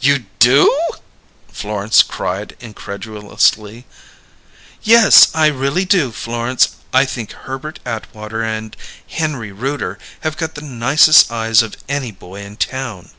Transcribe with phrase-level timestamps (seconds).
[0.00, 0.76] "You do?"
[1.52, 3.86] Florence cried incredulously.
[4.82, 6.70] "Yes, I really do, Florence.
[6.92, 12.40] I think Herbert Atwater and Henry Rooter have got the nicest eyes of any boy
[12.40, 13.12] in town."